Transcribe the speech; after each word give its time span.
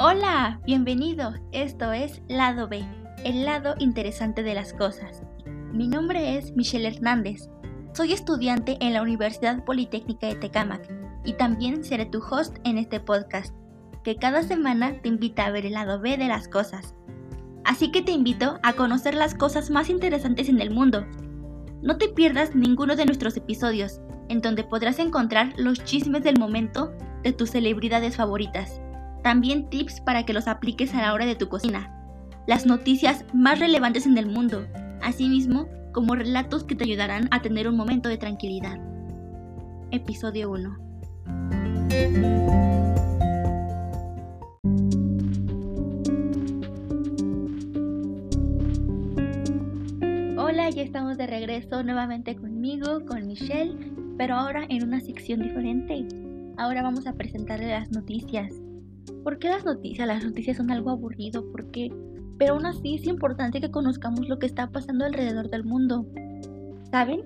Hola, 0.00 0.60
bienvenido. 0.64 1.34
Esto 1.50 1.92
es 1.92 2.22
Lado 2.28 2.68
B, 2.68 2.86
el 3.24 3.44
lado 3.44 3.74
interesante 3.80 4.44
de 4.44 4.54
las 4.54 4.72
cosas. 4.72 5.24
Mi 5.72 5.88
nombre 5.88 6.38
es 6.38 6.54
Michelle 6.54 6.86
Hernández. 6.86 7.48
Soy 7.94 8.12
estudiante 8.12 8.78
en 8.80 8.92
la 8.92 9.02
Universidad 9.02 9.64
Politécnica 9.64 10.28
de 10.28 10.36
Tecámac 10.36 10.88
y 11.24 11.32
también 11.32 11.82
seré 11.82 12.06
tu 12.06 12.20
host 12.20 12.58
en 12.62 12.78
este 12.78 13.00
podcast, 13.00 13.52
que 14.04 14.14
cada 14.14 14.44
semana 14.44 15.02
te 15.02 15.08
invita 15.08 15.46
a 15.46 15.50
ver 15.50 15.66
el 15.66 15.72
lado 15.72 15.98
B 15.98 16.16
de 16.16 16.28
las 16.28 16.46
cosas. 16.46 16.94
Así 17.64 17.90
que 17.90 18.00
te 18.00 18.12
invito 18.12 18.60
a 18.62 18.74
conocer 18.74 19.14
las 19.14 19.34
cosas 19.34 19.68
más 19.68 19.90
interesantes 19.90 20.48
en 20.48 20.60
el 20.60 20.70
mundo. 20.70 21.08
No 21.82 21.98
te 21.98 22.06
pierdas 22.06 22.54
ninguno 22.54 22.94
de 22.94 23.04
nuestros 23.04 23.36
episodios, 23.36 24.00
en 24.28 24.42
donde 24.42 24.62
podrás 24.62 25.00
encontrar 25.00 25.54
los 25.56 25.82
chismes 25.82 26.22
del 26.22 26.38
momento 26.38 26.92
de 27.24 27.32
tus 27.32 27.50
celebridades 27.50 28.14
favoritas 28.14 28.80
también 29.22 29.68
tips 29.70 30.00
para 30.00 30.24
que 30.24 30.32
los 30.32 30.48
apliques 30.48 30.94
a 30.94 31.02
la 31.02 31.12
hora 31.12 31.26
de 31.26 31.34
tu 31.34 31.48
cocina. 31.48 31.94
Las 32.46 32.66
noticias 32.66 33.24
más 33.34 33.58
relevantes 33.58 34.06
en 34.06 34.16
el 34.16 34.26
mundo, 34.26 34.66
asimismo 35.02 35.68
como 35.92 36.14
relatos 36.14 36.64
que 36.64 36.74
te 36.74 36.84
ayudarán 36.84 37.28
a 37.30 37.42
tener 37.42 37.68
un 37.68 37.76
momento 37.76 38.08
de 38.08 38.18
tranquilidad. 38.18 38.78
Episodio 39.90 40.50
1. 40.50 40.76
Hola, 50.38 50.70
ya 50.70 50.82
estamos 50.82 51.18
de 51.18 51.26
regreso 51.26 51.82
nuevamente 51.82 52.36
conmigo, 52.36 53.04
con 53.06 53.26
Michelle, 53.26 53.76
pero 54.16 54.34
ahora 54.34 54.64
en 54.68 54.84
una 54.84 55.00
sección 55.00 55.40
diferente. 55.40 56.06
Ahora 56.56 56.82
vamos 56.82 57.06
a 57.06 57.14
presentarle 57.14 57.68
las 57.68 57.90
noticias. 57.90 58.52
¿Por 59.24 59.38
qué 59.38 59.48
las 59.48 59.64
noticias? 59.64 60.06
Las 60.06 60.24
noticias 60.24 60.56
son 60.56 60.70
algo 60.70 60.90
aburrido, 60.90 61.50
¿por 61.50 61.70
qué? 61.70 61.92
Pero 62.38 62.54
aún 62.54 62.66
así 62.66 62.94
es 62.94 63.06
importante 63.06 63.60
que 63.60 63.70
conozcamos 63.70 64.28
lo 64.28 64.38
que 64.38 64.46
está 64.46 64.70
pasando 64.70 65.04
alrededor 65.04 65.50
del 65.50 65.64
mundo. 65.64 66.06
¿Saben? 66.90 67.20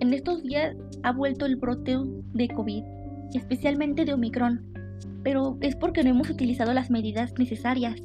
En 0.00 0.12
estos 0.12 0.42
días 0.42 0.76
ha 1.02 1.12
vuelto 1.12 1.46
el 1.46 1.56
brote 1.56 1.96
de 2.34 2.48
COVID, 2.48 2.82
especialmente 3.34 4.04
de 4.04 4.14
Omicron, 4.14 4.62
pero 5.22 5.58
es 5.60 5.76
porque 5.76 6.02
no 6.02 6.10
hemos 6.10 6.30
utilizado 6.30 6.72
las 6.72 6.90
medidas 6.90 7.34
necesarias. 7.38 8.00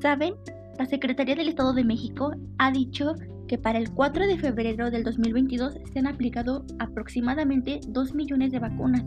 ¿Saben? 0.00 0.34
La 0.78 0.86
Secretaría 0.86 1.34
del 1.34 1.48
Estado 1.48 1.72
de 1.72 1.84
México 1.84 2.32
ha 2.58 2.70
dicho 2.70 3.14
que 3.48 3.58
para 3.58 3.78
el 3.78 3.90
4 3.92 4.26
de 4.26 4.38
febrero 4.38 4.90
del 4.90 5.04
2022 5.04 5.78
se 5.92 5.98
han 5.98 6.06
aplicado 6.06 6.64
aproximadamente 6.78 7.80
2 7.88 8.14
millones 8.14 8.52
de 8.52 8.58
vacunas. 8.58 9.04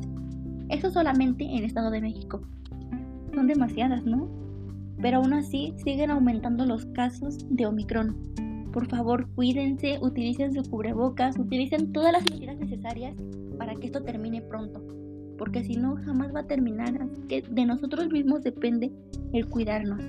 Eso 0.69 0.89
solamente 0.89 1.43
en 1.43 1.63
Estado 1.63 1.91
de 1.91 2.01
México 2.01 2.41
son 3.39 3.47
demasiadas, 3.47 4.05
¿no? 4.05 4.27
Pero 5.01 5.19
aún 5.19 5.31
así 5.31 5.73
siguen 5.77 6.11
aumentando 6.11 6.65
los 6.65 6.85
casos 6.87 7.37
de 7.49 7.65
Omicron. 7.65 8.17
Por 8.73 8.87
favor, 8.87 9.29
cuídense, 9.33 9.97
utilicen 10.01 10.53
su 10.53 10.69
cubrebocas, 10.69 11.39
utilicen 11.39 11.93
todas 11.93 12.11
las 12.11 12.29
medidas 12.29 12.57
necesarias 12.57 13.15
para 13.57 13.75
que 13.75 13.85
esto 13.85 14.03
termine 14.03 14.41
pronto. 14.41 14.83
Porque 15.37 15.63
si 15.63 15.77
no, 15.77 15.95
jamás 16.03 16.35
va 16.35 16.41
a 16.41 16.47
terminar. 16.47 17.01
Así 17.01 17.21
que 17.29 17.41
de 17.43 17.65
nosotros 17.65 18.09
mismos 18.09 18.43
depende 18.43 18.91
el 19.31 19.47
cuidarnos. 19.47 20.03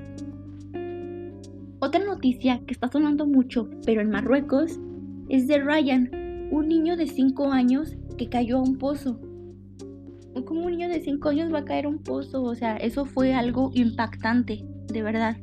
Otra 1.78 2.04
noticia 2.04 2.60
que 2.66 2.74
está 2.74 2.88
sonando 2.88 3.26
mucho, 3.26 3.70
pero 3.86 4.00
en 4.00 4.10
Marruecos, 4.10 4.80
es 5.28 5.46
de 5.46 5.58
Ryan, 5.58 6.48
un 6.50 6.66
niño 6.66 6.96
de 6.96 7.06
5 7.06 7.52
años 7.52 7.96
que 8.18 8.28
cayó 8.28 8.58
a 8.58 8.62
un 8.62 8.76
pozo 8.76 9.20
como 10.44 10.62
un 10.62 10.72
niño 10.72 10.88
de 10.88 11.00
5 11.00 11.28
años 11.28 11.52
va 11.52 11.60
a 11.60 11.64
caer 11.64 11.86
un 11.86 11.98
pozo? 11.98 12.42
O 12.42 12.54
sea, 12.54 12.76
eso 12.76 13.04
fue 13.04 13.34
algo 13.34 13.70
impactante, 13.74 14.64
de 14.86 15.02
verdad. 15.02 15.36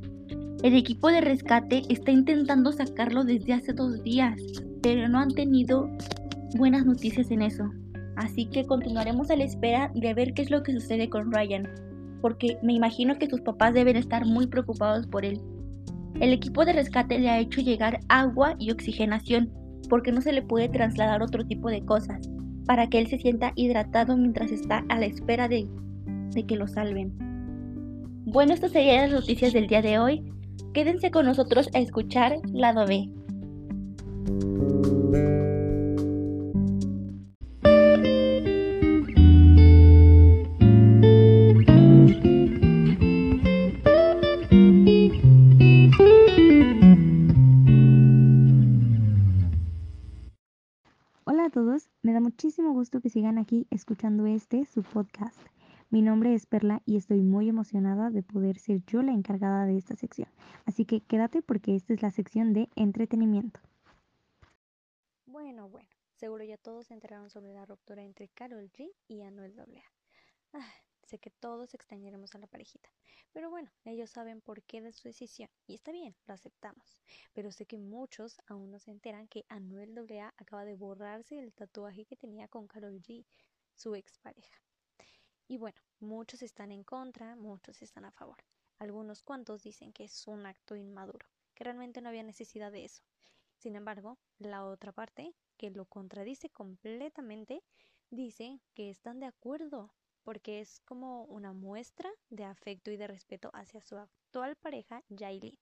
El 0.64 0.76
equipo 0.76 1.10
de 1.10 1.22
rescate 1.22 1.84
está 1.90 2.12
intentando 2.12 2.72
sacarlo 2.72 3.24
desde 3.24 3.54
hace 3.54 3.74
dos 3.74 4.02
días, 4.04 4.40
pero 4.82 5.08
no 5.08 5.20
han 5.20 5.32
tenido 5.32 5.90
buenas 6.58 6.86
noticias 6.86 7.30
en 7.32 7.42
eso. 7.42 7.70
Así 8.16 8.46
que 8.48 8.66
continuaremos 8.66 9.30
a 9.30 9.36
la 9.36 9.44
espera 9.44 9.92
de 9.94 10.14
ver 10.14 10.34
qué 10.34 10.42
es 10.42 10.50
lo 10.50 10.64
que 10.64 10.74
sucede 10.74 11.10
con 11.10 11.32
Ryan, 11.32 11.68
porque 12.22 12.58
me 12.64 12.74
imagino 12.74 13.20
que 13.20 13.30
sus 13.30 13.42
papás 13.42 13.74
deben 13.74 13.96
estar 13.96 14.26
muy 14.26 14.48
preocupados 14.48 15.06
por 15.06 15.26
él. 15.26 15.40
El 16.20 16.34
equipo 16.34 16.66
de 16.66 16.74
rescate 16.74 17.20
le 17.20 17.30
ha 17.30 17.40
hecho 17.40 17.62
llegar 17.62 18.00
agua 18.10 18.56
y 18.58 18.72
oxigenación, 18.72 19.52
porque 19.90 20.12
no 20.12 20.22
se 20.22 20.32
le 20.32 20.42
puede 20.42 20.70
trasladar 20.70 21.22
otro 21.22 21.46
tipo 21.46 21.70
de 21.70 21.86
cosas 21.86 22.28
para 22.68 22.88
que 22.88 23.00
él 23.00 23.08
se 23.08 23.18
sienta 23.18 23.54
hidratado 23.56 24.16
mientras 24.18 24.52
está 24.52 24.86
a 24.90 25.00
la 25.00 25.08
espera 25.08 25.48
de, 25.48 25.68
que 26.48 26.56
lo 26.56 26.68
salven. 26.68 27.14
Bueno, 28.26 28.54
estas 28.54 28.74
serían 28.74 29.10
las 29.10 29.22
noticias 29.22 29.54
del 29.54 29.68
día 29.68 29.82
de 29.82 29.98
hoy. 29.98 30.32
Quédense 30.74 31.10
con 31.10 31.26
nosotros 31.26 31.70
a 31.74 31.80
escuchar 31.80 32.38
Lado 32.54 32.86
B. 32.86 33.10
gusto 52.74 53.02
que 53.02 53.10
sigan 53.10 53.38
aquí 53.38 53.68
escuchando 53.72 54.26
este, 54.26 54.66
su 54.66 54.84
podcast. 54.84 55.40
Mi 55.90 56.02
nombre 56.02 56.34
es 56.34 56.46
Perla 56.46 56.82
y 56.86 56.98
estoy 56.98 57.22
muy 57.22 57.48
emocionada 57.48 58.10
de 58.10 58.24
poder 58.24 58.58
ser 58.60 58.84
yo 58.86 59.02
la 59.02 59.14
encargada 59.14 59.66
de 59.66 59.78
esta 59.78 59.96
sección. 59.96 60.30
Así 60.66 60.86
que 60.86 61.02
quédate 61.02 61.42
porque 61.42 61.76
esta 61.76 61.94
es 61.94 62.02
la 62.02 62.12
sección 62.12 62.54
de 62.54 62.70
entretenimiento. 62.76 63.60
Bueno, 65.26 65.70
bueno, 65.70 65.90
seguro 66.16 66.44
ya 66.44 66.58
todos 66.58 66.88
se 66.88 66.94
enteraron 66.94 67.30
sobre 67.30 67.54
la 67.54 67.66
ruptura 67.66 68.04
entre 68.04 68.28
Carol 68.30 68.70
G 68.72 68.90
y 69.08 69.22
Anuel 69.22 69.58
AA. 69.60 70.62
Sé 71.08 71.20
que 71.20 71.30
todos 71.30 71.74
extrañaremos 71.74 72.36
a 72.36 72.38
la 72.38 72.48
parejita. 72.48 72.90
Pero 73.32 73.50
bueno, 73.50 73.72
ellos 73.86 74.10
saben 74.10 74.42
por 74.42 74.62
qué 74.64 74.82
de 74.82 74.92
su 74.92 75.08
decisión. 75.08 75.50
Y 75.66 75.76
está 75.76 75.94
bien, 75.94 76.14
lo 76.26 76.34
aceptamos. 76.34 77.02
Pero 77.32 77.54
sé 77.54 77.66
que 77.66 77.78
muchos 77.78 78.42
aún 78.46 78.72
no 78.72 78.80
se 78.80 78.92
enteran 78.92 79.30
que 79.30 79.46
Anuel 79.48 79.98
AA 79.98 80.34
acaba 80.36 80.66
de 80.66 80.76
borrarse 80.76 81.40
el 81.40 81.54
tatuaje 81.54 82.04
que 82.04 82.18
tenía 82.18 82.50
con 82.50 82.68
Carol 82.68 83.02
G, 83.02 83.26
su 83.74 83.96
expareja. 83.96 84.62
Y 85.48 85.58
bueno, 85.58 85.80
muchos 86.02 86.42
están 86.42 86.74
en 86.74 86.84
contra, 86.84 87.38
muchos 87.38 87.82
están 87.82 88.04
a 88.04 88.12
favor. 88.12 88.44
Algunos 88.78 89.24
cuantos 89.24 89.64
dicen 89.64 89.94
que 89.94 90.04
es 90.04 90.28
un 90.28 90.46
acto 90.46 90.76
inmaduro, 90.76 91.26
que 91.56 91.64
realmente 91.64 92.02
no 92.02 92.10
había 92.10 92.24
necesidad 92.24 92.70
de 92.70 92.84
eso. 92.84 93.02
Sin 93.56 93.78
embargo, 93.78 94.18
la 94.40 94.66
otra 94.66 94.92
parte, 94.92 95.34
que 95.56 95.70
lo 95.70 95.86
contradice 95.86 96.50
completamente, 96.50 97.64
dice 98.10 98.60
que 98.74 98.90
están 98.90 99.22
de 99.22 99.28
acuerdo, 99.28 99.94
porque 100.28 100.60
es 100.60 100.82
como 100.82 101.24
una 101.24 101.54
muestra 101.54 102.12
de 102.30 102.44
afecto 102.44 102.92
y 102.92 102.98
de 102.98 103.08
respeto 103.08 103.50
hacia 103.54 103.80
su 103.80 103.96
actual 103.96 104.58
pareja, 104.58 105.02
Jailin. 105.18 105.58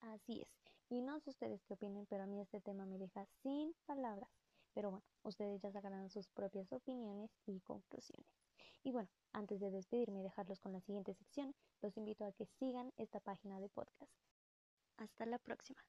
Así 0.00 0.42
es. 0.42 0.48
Y 0.88 1.00
no 1.02 1.20
sé 1.20 1.30
ustedes 1.30 1.62
qué 1.62 1.74
opinen, 1.74 2.04
pero 2.06 2.24
a 2.24 2.26
mí 2.26 2.40
este 2.40 2.60
tema 2.60 2.84
me 2.84 2.98
deja 2.98 3.24
sin 3.44 3.72
palabras. 3.86 4.28
Pero 4.72 4.90
bueno, 4.90 5.06
ustedes 5.22 5.62
ya 5.62 5.70
sacarán 5.70 6.10
sus 6.10 6.26
propias 6.30 6.72
opiniones 6.72 7.30
y 7.46 7.60
conclusiones. 7.60 8.26
Y 8.82 8.90
bueno, 8.90 9.08
antes 9.32 9.60
de 9.60 9.70
despedirme 9.70 10.18
y 10.18 10.24
dejarlos 10.24 10.58
con 10.58 10.72
la 10.72 10.80
siguiente 10.80 11.14
sección, 11.14 11.54
los 11.80 11.96
invito 11.96 12.24
a 12.24 12.32
que 12.32 12.46
sigan 12.58 12.92
esta 12.96 13.20
página 13.20 13.60
de 13.60 13.68
podcast. 13.68 14.10
Hasta 14.96 15.26
la 15.26 15.38
próxima. 15.38 15.80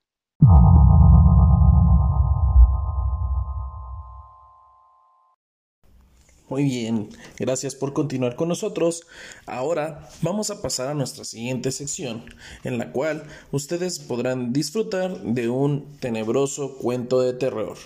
Muy 6.47 6.63
bien, 6.63 7.09
gracias 7.39 7.73
por 7.73 7.93
continuar 7.93 8.35
con 8.35 8.49
nosotros. 8.49 9.07
Ahora 9.47 10.09
vamos 10.21 10.51
a 10.51 10.61
pasar 10.61 10.89
a 10.89 10.93
nuestra 10.93 11.25
siguiente 11.25 11.71
sección, 11.71 12.23
en 12.63 12.77
la 12.77 12.91
cual 12.91 13.23
ustedes 13.51 13.97
podrán 13.97 14.53
disfrutar 14.53 15.19
de 15.21 15.49
un 15.49 15.97
tenebroso 15.99 16.77
cuento 16.77 17.21
de 17.21 17.33
terror. 17.33 17.77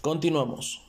Continuamos. 0.00 0.80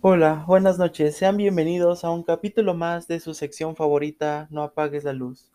Hola, 0.00 0.44
buenas 0.46 0.78
noches. 0.78 1.16
Sean 1.16 1.36
bienvenidos 1.36 2.04
a 2.04 2.10
un 2.10 2.22
capítulo 2.22 2.74
más 2.74 3.08
de 3.08 3.18
su 3.18 3.34
sección 3.34 3.74
favorita, 3.74 4.46
No 4.50 4.62
apagues 4.62 5.02
la 5.02 5.12
luz. 5.12 5.53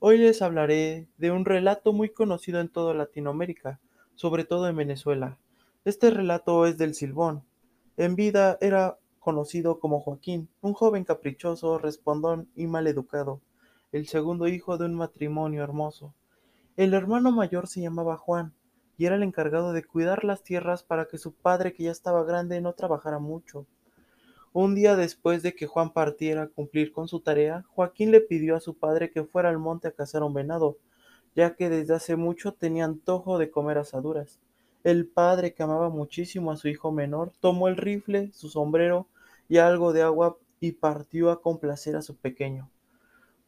Hoy 0.00 0.16
les 0.16 0.42
hablaré 0.42 1.08
de 1.16 1.32
un 1.32 1.44
relato 1.44 1.92
muy 1.92 2.10
conocido 2.10 2.60
en 2.60 2.68
toda 2.68 2.94
Latinoamérica, 2.94 3.80
sobre 4.14 4.44
todo 4.44 4.68
en 4.68 4.76
Venezuela. 4.76 5.38
Este 5.84 6.10
relato 6.10 6.66
es 6.66 6.78
del 6.78 6.94
Silbón. 6.94 7.42
En 7.96 8.14
vida 8.14 8.58
era 8.60 8.96
conocido 9.18 9.80
como 9.80 9.98
Joaquín, 9.98 10.48
un 10.60 10.72
joven 10.72 11.02
caprichoso, 11.02 11.78
respondón 11.78 12.48
y 12.54 12.68
mal 12.68 12.86
educado, 12.86 13.40
el 13.90 14.06
segundo 14.06 14.46
hijo 14.46 14.78
de 14.78 14.84
un 14.84 14.94
matrimonio 14.94 15.64
hermoso. 15.64 16.14
El 16.76 16.94
hermano 16.94 17.32
mayor 17.32 17.66
se 17.66 17.80
llamaba 17.80 18.16
Juan, 18.16 18.54
y 18.96 19.06
era 19.06 19.16
el 19.16 19.24
encargado 19.24 19.72
de 19.72 19.82
cuidar 19.82 20.22
las 20.22 20.44
tierras 20.44 20.84
para 20.84 21.06
que 21.06 21.18
su 21.18 21.32
padre, 21.32 21.72
que 21.72 21.82
ya 21.82 21.90
estaba 21.90 22.22
grande, 22.22 22.60
no 22.60 22.72
trabajara 22.74 23.18
mucho. 23.18 23.66
Un 24.52 24.74
día 24.74 24.96
después 24.96 25.42
de 25.42 25.54
que 25.54 25.66
Juan 25.66 25.92
partiera 25.92 26.42
a 26.42 26.48
cumplir 26.48 26.92
con 26.92 27.06
su 27.06 27.20
tarea, 27.20 27.64
Joaquín 27.68 28.10
le 28.10 28.20
pidió 28.20 28.56
a 28.56 28.60
su 28.60 28.74
padre 28.74 29.10
que 29.10 29.24
fuera 29.24 29.50
al 29.50 29.58
monte 29.58 29.88
a 29.88 29.92
cazar 29.92 30.22
un 30.22 30.32
venado, 30.32 30.78
ya 31.36 31.54
que 31.54 31.68
desde 31.68 31.94
hace 31.94 32.16
mucho 32.16 32.52
tenía 32.52 32.86
antojo 32.86 33.38
de 33.38 33.50
comer 33.50 33.78
asaduras. 33.78 34.40
El 34.84 35.06
padre, 35.06 35.52
que 35.52 35.62
amaba 35.62 35.90
muchísimo 35.90 36.50
a 36.50 36.56
su 36.56 36.68
hijo 36.68 36.92
menor, 36.92 37.32
tomó 37.40 37.68
el 37.68 37.76
rifle, 37.76 38.30
su 38.32 38.48
sombrero 38.48 39.06
y 39.48 39.58
algo 39.58 39.92
de 39.92 40.02
agua 40.02 40.38
y 40.60 40.72
partió 40.72 41.30
a 41.30 41.42
complacer 41.42 41.94
a 41.96 42.02
su 42.02 42.16
pequeño. 42.16 42.70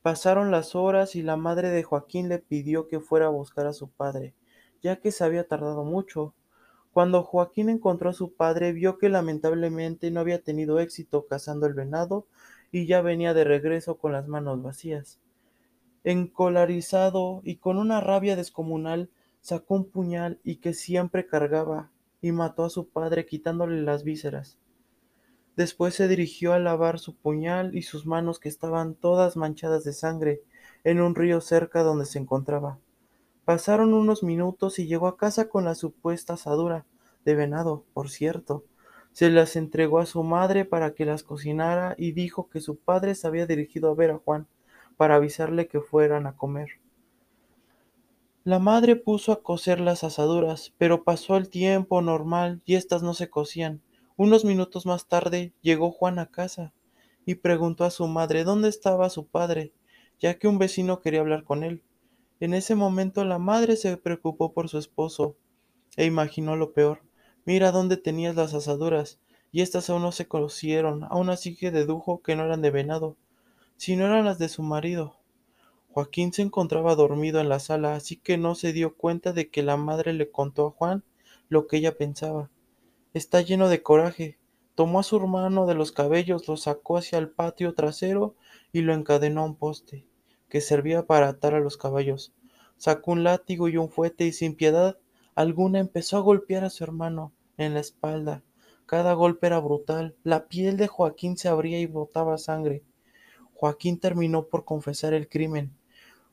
Pasaron 0.03 0.50
las 0.50 0.75
horas 0.75 1.14
y 1.14 1.23
la 1.23 1.37
madre 1.37 1.70
de 1.70 1.82
Joaquín 1.82 2.29
le 2.29 2.38
pidió 2.38 2.88
que 2.88 3.00
fuera 3.00 3.26
a 3.26 3.31
buscar 3.31 3.67
a 3.67 3.73
su 3.73 3.88
padre, 3.88 4.35
ya 4.82 4.96
que 4.96 5.12
se 5.12 5.25
había 5.25 5.46
tardado 5.46 5.85
mucho. 5.85 6.35
Cuando 6.93 7.23
Joaquín 7.23 7.69
encontró 7.69 8.11
a 8.11 8.15
su 8.15 8.33
padre, 8.35 8.73
vio 8.73 8.99
que 8.99 9.09
lamentablemente 9.09 10.11
no 10.11 10.21
había 10.21 10.43
tenido 10.43 10.81
éxito 10.81 11.27
cazando 11.27 11.67
el 11.67 11.75
venado 11.75 12.27
y 12.73 12.87
ya 12.87 13.01
venía 13.01 13.33
de 13.33 13.45
regreso 13.45 13.97
con 13.97 14.13
las 14.13 14.27
manos 14.27 14.61
vacías. 14.63 15.21
Encolarizado 16.03 17.43
y 17.45 17.57
con 17.57 17.79
una 17.79 18.01
rabia 18.01 18.35
descomunal, 18.35 19.11
sacó 19.41 19.75
un 19.75 19.85
puñal 19.85 20.41
y 20.43 20.57
que 20.57 20.75
siempre 20.75 21.27
cargaba 21.27 21.91
y 22.21 22.33
mató 22.33 22.65
a 22.65 22.71
su 22.71 22.89
padre 22.89 23.25
quitándole 23.25 23.83
las 23.83 24.05
vísceras. 24.05 24.59
Después 25.57 25.95
se 25.95 26.09
dirigió 26.09 26.53
a 26.53 26.59
lavar 26.59 26.99
su 26.99 27.17
puñal 27.17 27.75
y 27.77 27.83
sus 27.83 28.07
manos 28.07 28.41
que 28.41 28.49
estaban 28.49 28.95
todas 28.95 29.37
manchadas 29.37 29.85
de 29.85 29.93
sangre 29.93 30.43
en 30.85 31.01
un 31.01 31.15
río 31.15 31.41
cerca 31.41 31.83
donde 31.83 32.07
se 32.07 32.19
encontraba. 32.19 32.79
Pasaron 33.45 33.95
unos 33.95 34.23
minutos 34.23 34.79
y 34.79 34.87
llegó 34.87 35.09
a 35.09 35.17
casa 35.17 35.49
con 35.49 35.65
la 35.65 35.75
supuesta 35.75 36.35
asadura 36.35 36.87
de 37.25 37.35
venado, 37.35 37.85
por 37.93 38.11
cierto. 38.11 38.65
Se 39.13 39.31
las 39.31 39.57
entregó 39.57 39.99
a 39.99 40.07
su 40.07 40.23
madre 40.23 40.65
para 40.65 40.95
que 40.95 41.05
las 41.05 41.23
cocinara 41.23 41.95
y 41.99 42.13
dijo 42.13 42.49
que 42.49 42.61
su 42.61 42.77
padre 42.77 43.15
se 43.15 43.27
había 43.27 43.47
dirigido 43.47 43.91
a 43.91 43.95
ver 43.95 44.11
a 44.11 44.19
Juan 44.19 44.47
para 44.97 45.17
avisarle 45.17 45.67
que 45.67 45.81
fueran 45.81 46.27
a 46.27 46.37
comer. 46.37 46.81
La 48.45 48.59
madre 48.59 48.97
puso 48.97 49.33
a 49.33 49.43
cocer 49.43 49.81
las 49.81 50.05
asaduras, 50.05 50.73
pero 50.79 51.05
pasó 51.05 51.37
el 51.37 51.51
tiempo 51.51 52.01
normal 52.01 52.63
y 52.65 52.75
éstas 52.77 53.03
no 53.03 53.15
se 53.15 53.29
cocían. 53.29 53.83
Unos 54.17 54.45
minutos 54.45 54.87
más 54.87 55.09
tarde 55.09 55.53
llegó 55.61 55.91
Juan 55.91 56.19
a 56.19 56.27
casa 56.27 56.73
y 57.27 57.37
preguntó 57.37 57.85
a 57.85 57.91
su 57.91 58.07
madre 58.07 58.45
dónde 58.45 58.69
estaba 58.69 59.11
su 59.11 59.27
padre, 59.27 59.73
ya 60.19 60.39
que 60.39 60.49
un 60.49 60.59
vecino 60.59 61.01
quería 61.01 61.21
hablar 61.21 61.45
con 61.45 61.65
él. 61.65 61.83
En 62.41 62.55
ese 62.55 62.75
momento 62.75 63.23
la 63.27 63.39
madre 63.39 63.77
se 63.77 63.99
preocupó 63.99 64.55
por 64.55 64.71
su 64.71 64.79
esposo 64.79 65.37
e 65.99 66.07
imaginó 66.07 66.57
lo 66.57 66.73
peor. 66.73 67.03
Mira 67.45 67.71
dónde 67.71 67.99
tenías 67.99 68.35
las 68.35 68.55
asaduras, 68.55 69.21
y 69.53 69.61
éstas 69.61 69.91
aún 69.91 70.01
no 70.01 70.11
se 70.11 70.27
cocieron, 70.27 71.05
aún 71.11 71.29
así 71.29 71.55
que 71.55 71.71
dedujo 71.71 72.23
que 72.23 72.37
no 72.37 72.45
eran 72.45 72.63
de 72.63 72.71
venado, 72.71 73.19
sino 73.77 74.07
eran 74.07 74.25
las 74.25 74.39
de 74.39 74.49
su 74.49 74.63
marido. 74.63 75.19
Joaquín 75.91 76.33
se 76.33 76.41
encontraba 76.41 76.95
dormido 76.95 77.41
en 77.41 77.51
la 77.51 77.59
sala, 77.59 77.95
así 77.95 78.17
que 78.17 78.39
no 78.39 78.55
se 78.55 78.73
dio 78.73 78.97
cuenta 78.97 79.35
de 79.35 79.51
que 79.51 79.63
la 79.63 79.77
madre 79.77 80.15
le 80.15 80.31
contó 80.31 80.69
a 80.69 80.71
Juan 80.71 81.05
lo 81.51 81.67
que 81.67 81.77
ella 81.77 81.99
pensaba. 81.99 82.51
Está 83.13 83.43
lleno 83.43 83.69
de 83.69 83.83
coraje. 83.83 84.39
Tomó 84.77 85.01
a 85.01 85.03
su 85.03 85.17
hermano 85.17 85.67
de 85.67 85.75
los 85.75 85.93
cabellos, 85.93 86.49
lo 86.49 86.57
sacó 86.57 86.97
hacia 86.97 87.19
el 87.19 87.29
patio 87.29 87.75
trasero 87.75 88.35
y 88.73 88.81
lo 88.81 88.95
encadenó 88.95 89.43
a 89.43 89.45
un 89.45 89.57
poste 89.57 90.10
que 90.50 90.61
servía 90.61 91.06
para 91.06 91.29
atar 91.29 91.55
a 91.55 91.61
los 91.61 91.79
caballos. 91.79 92.35
Sacó 92.76 93.12
un 93.12 93.25
látigo 93.25 93.69
y 93.69 93.79
un 93.79 93.88
fuete 93.88 94.26
y 94.26 94.32
sin 94.32 94.55
piedad 94.55 94.99
alguna 95.35 95.79
empezó 95.79 96.19
a 96.19 96.20
golpear 96.20 96.64
a 96.64 96.70
su 96.70 96.85
hermano 96.85 97.32
en 97.56 97.73
la 97.73 97.81
espalda. 97.81 98.43
Cada 98.85 99.14
golpe 99.14 99.47
era 99.47 99.61
brutal. 99.61 100.17
La 100.25 100.49
piel 100.49 100.76
de 100.76 100.88
Joaquín 100.88 101.38
se 101.38 101.49
abría 101.49 101.81
y 101.81 101.87
botaba 101.87 102.37
sangre. 102.37 102.82
Joaquín 103.55 104.00
terminó 104.00 104.47
por 104.47 104.64
confesar 104.64 105.14
el 105.14 105.29
crimen. 105.29 105.73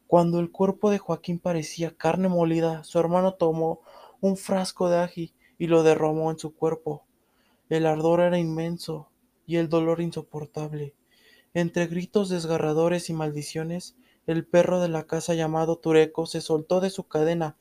Cuando 0.08 0.40
el 0.40 0.52
cuerpo 0.52 0.90
de 0.90 0.98
Joaquín 0.98 1.38
parecía 1.38 1.96
carne 1.96 2.30
molida, 2.30 2.84
su 2.84 2.98
hermano 3.00 3.36
tomó 3.36 3.82
un 4.22 4.38
frasco 4.38 4.90
de 4.90 4.98
ají 4.98 5.34
y 5.58 5.68
lo 5.68 5.84
derramó 5.84 6.32
en 6.32 6.40
su 6.40 6.56
cuerpo. 6.56 7.04
El 7.70 7.86
ardor 7.86 8.22
era 8.22 8.40
inmenso 8.40 9.10
y 9.46 9.58
el 9.58 9.70
dolor 9.70 10.02
insoportable. 10.02 10.96
Entre 11.54 11.88
gritos 11.88 12.30
desgarradores 12.30 13.10
y 13.10 13.14
maldiciones, 13.14 13.98
el 14.28 14.46
perro 14.46 14.82
de 14.82 14.90
la 14.90 15.08
casa 15.08 15.34
llamado 15.34 15.78
Tureco 15.78 16.26
se 16.26 16.42
soltó 16.42 16.82
de 16.82 16.90
su 16.90 17.08
cadena, 17.08 17.56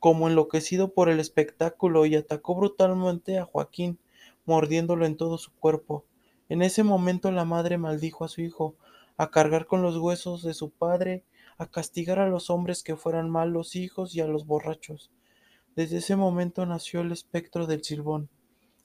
como 0.00 0.28
enloquecido 0.28 0.94
por 0.94 1.10
el 1.10 1.20
espectáculo, 1.20 2.06
y 2.06 2.16
atacó 2.16 2.54
brutalmente 2.54 3.38
a 3.38 3.44
Joaquín, 3.44 3.98
mordiéndolo 4.46 5.04
en 5.04 5.16
todo 5.16 5.36
su 5.36 5.52
cuerpo. 5.52 6.04
En 6.48 6.62
ese 6.62 6.82
momento 6.82 7.30
la 7.30 7.44
madre 7.44 7.76
maldijo 7.76 8.24
a 8.24 8.28
su 8.28 8.40
hijo, 8.40 8.76
a 9.18 9.30
cargar 9.30 9.66
con 9.66 9.82
los 9.82 9.98
huesos 9.98 10.42
de 10.42 10.54
su 10.54 10.70
padre, 10.70 11.24
a 11.58 11.66
castigar 11.66 12.18
a 12.18 12.28
los 12.28 12.48
hombres 12.48 12.82
que 12.82 12.96
fueran 12.96 13.30
malos 13.30 13.76
hijos 13.76 14.14
y 14.14 14.20
a 14.20 14.26
los 14.26 14.46
borrachos. 14.46 15.10
Desde 15.74 15.98
ese 15.98 16.16
momento 16.16 16.64
nació 16.64 17.02
el 17.02 17.12
espectro 17.12 17.66
del 17.66 17.84
silbón, 17.84 18.30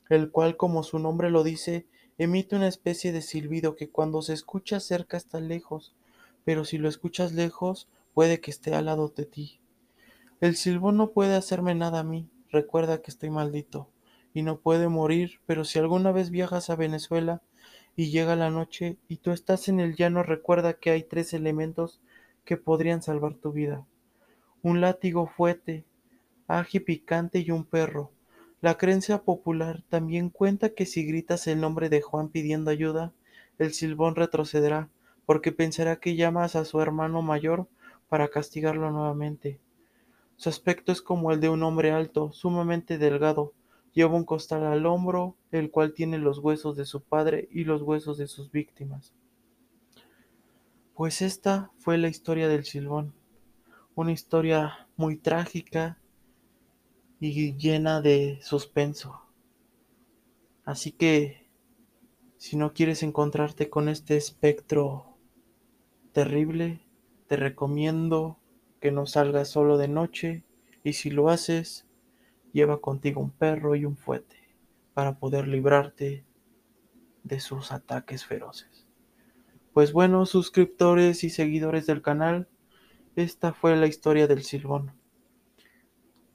el 0.10 0.32
cual, 0.32 0.58
como 0.58 0.84
su 0.84 1.00
nombre 1.00 1.30
lo 1.30 1.44
dice, 1.44 1.88
emite 2.18 2.58
una 2.58 2.68
especie 2.68 3.14
de 3.14 3.22
silbido 3.22 3.76
que 3.78 3.90
cuando 3.90 4.22
se 4.22 4.34
escucha 4.34 4.82
cerca 4.82 5.16
está 5.16 5.40
lejos, 5.40 5.96
pero 6.44 6.66
si 6.66 6.78
lo 6.78 6.90
escuchas 6.90 7.34
lejos, 7.34 7.88
puede 8.14 8.42
que 8.42 8.52
esté 8.52 8.74
al 8.74 8.86
lado 8.86 9.10
de 9.10 9.26
ti. 9.26 9.60
El 10.40 10.56
silbón 10.56 10.98
no 10.98 11.12
puede 11.12 11.36
hacerme 11.36 11.76
nada 11.76 12.00
a 12.00 12.04
mí, 12.04 12.30
recuerda 12.50 13.02
que 13.02 13.12
estoy 13.12 13.30
maldito, 13.30 13.90
y 14.34 14.42
no 14.42 14.60
puede 14.60 14.88
morir, 14.88 15.40
pero 15.46 15.66
si 15.66 15.80
alguna 15.80 16.12
vez 16.12 16.30
viajas 16.30 16.70
a 16.70 16.76
Venezuela 16.76 17.42
y 17.96 18.10
llega 18.10 18.36
la 18.36 18.50
noche 18.50 18.98
y 19.08 19.18
tú 19.18 19.32
estás 19.32 19.68
en 19.68 19.80
el 19.80 19.96
llano, 19.96 20.24
recuerda 20.24 20.74
que 20.74 20.92
hay 20.92 21.04
tres 21.04 21.34
elementos 21.34 22.02
que 22.46 22.58
podrían 22.58 23.02
salvar 23.02 23.36
tu 23.36 23.52
vida. 23.52 23.86
Un 24.64 24.82
látigo 24.82 25.28
fuerte, 25.28 25.86
ají 26.48 26.80
picante 26.80 27.40
y 27.40 27.52
un 27.52 27.66
perro. 27.66 28.12
La 28.62 28.78
creencia 28.78 29.24
popular 29.24 29.84
también 29.90 30.30
cuenta 30.30 30.74
que 30.74 30.86
si 30.86 31.04
gritas 31.06 31.48
el 31.48 31.60
nombre 31.60 31.90
de 31.90 32.02
Juan 32.02 32.30
pidiendo 32.30 32.72
ayuda, 32.72 33.14
el 33.58 33.74
silbón 33.74 34.16
retrocederá, 34.16 34.90
porque 35.32 35.54
pensará 35.54 35.96
que 35.96 36.18
llamas 36.18 36.58
a 36.58 36.66
su 36.66 36.82
hermano 36.82 37.22
mayor 37.22 37.70
para 38.10 38.28
castigarlo 38.28 38.92
nuevamente. 38.92 39.62
Su 40.36 40.50
aspecto 40.50 40.92
es 40.92 41.02
como 41.02 41.32
el 41.32 41.40
de 41.40 41.48
un 41.48 41.64
hombre 41.64 41.92
alto, 41.92 42.34
sumamente 42.34 42.98
delgado, 42.98 43.54
lleva 43.94 44.18
un 44.18 44.26
costal 44.26 44.66
al 44.66 44.86
hombro, 44.86 45.38
el 45.54 45.72
cual 45.72 45.94
tiene 45.94 46.18
los 46.18 46.40
huesos 46.40 46.76
de 46.76 46.84
su 46.84 47.02
padre 47.02 47.48
y 47.50 47.64
los 47.64 47.82
huesos 47.82 48.18
de 48.18 48.28
sus 48.28 48.52
víctimas. 48.52 49.14
Pues 50.96 51.22
esta 51.22 51.72
fue 51.78 51.98
la 51.98 52.10
historia 52.10 52.50
del 52.50 52.66
Silbón, 52.66 53.14
una 53.96 54.12
historia 54.12 54.90
muy 54.98 55.16
trágica 55.16 55.98
y 57.22 57.56
llena 57.56 58.02
de 58.02 58.38
suspenso. 58.44 59.22
Así 60.66 60.92
que, 60.92 61.48
si 62.36 62.58
no 62.58 62.74
quieres 62.74 63.02
encontrarte 63.02 63.70
con 63.70 63.88
este 63.88 64.18
espectro 64.18 65.11
terrible, 66.12 66.82
te 67.28 67.36
recomiendo 67.36 68.38
que 68.80 68.92
no 68.92 69.06
salgas 69.06 69.50
solo 69.50 69.78
de 69.78 69.88
noche 69.88 70.44
y 70.84 70.94
si 70.94 71.10
lo 71.10 71.30
haces, 71.30 71.88
lleva 72.52 72.82
contigo 72.82 73.22
un 73.22 73.32
perro 73.32 73.76
y 73.76 73.86
un 73.86 73.96
fuete 73.96 74.38
para 74.94 75.20
poder 75.20 75.48
librarte 75.48 76.26
de 77.24 77.40
sus 77.40 77.72
ataques 77.72 78.26
feroces. 78.26 78.88
Pues 79.74 79.94
bueno, 79.94 80.26
suscriptores 80.26 81.24
y 81.24 81.30
seguidores 81.30 81.86
del 81.86 82.02
canal, 82.02 82.50
esta 83.16 83.54
fue 83.54 83.76
la 83.78 83.88
historia 83.88 84.28
del 84.28 84.44
silbón. 84.44 84.92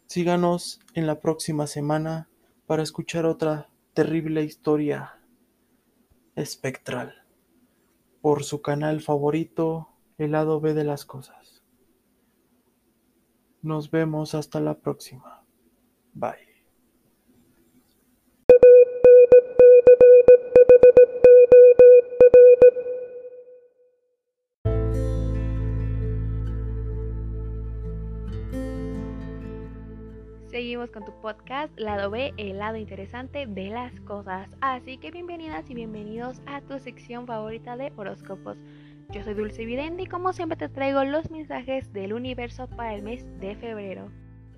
Síganos 0.06 0.80
en 0.94 1.06
la 1.06 1.20
próxima 1.20 1.66
semana 1.66 2.30
para 2.66 2.82
escuchar 2.82 3.26
otra 3.26 3.68
terrible 3.92 4.44
historia 4.44 5.20
espectral 6.34 7.25
por 8.26 8.42
su 8.42 8.60
canal 8.60 9.02
favorito, 9.02 9.88
el 10.18 10.32
lado 10.32 10.60
B 10.60 10.74
de 10.74 10.82
las 10.82 11.04
cosas. 11.04 11.62
Nos 13.62 13.92
vemos 13.92 14.34
hasta 14.34 14.58
la 14.58 14.80
próxima. 14.80 15.44
Bye. 16.12 16.45
Seguimos 30.56 30.90
con 30.90 31.04
tu 31.04 31.12
podcast 31.20 31.70
Lado 31.78 32.08
B, 32.08 32.32
el 32.38 32.56
lado 32.56 32.78
interesante 32.78 33.44
de 33.46 33.68
las 33.68 33.92
cosas. 34.00 34.48
Así 34.62 34.96
que 34.96 35.10
bienvenidas 35.10 35.68
y 35.68 35.74
bienvenidos 35.74 36.40
a 36.46 36.62
tu 36.62 36.78
sección 36.78 37.26
favorita 37.26 37.76
de 37.76 37.92
horóscopos. 37.94 38.56
Yo 39.10 39.22
soy 39.22 39.34
Dulce 39.34 39.66
Vidente 39.66 40.04
y 40.04 40.06
como 40.06 40.32
siempre 40.32 40.56
te 40.56 40.70
traigo 40.70 41.04
los 41.04 41.30
mensajes 41.30 41.92
del 41.92 42.14
universo 42.14 42.68
para 42.68 42.94
el 42.94 43.02
mes 43.02 43.26
de 43.38 43.54
febrero. 43.56 44.10